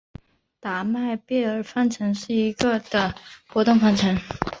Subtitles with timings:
[0.59, 3.13] 达朗贝尔方程是一个的
[3.49, 4.17] 波动方程。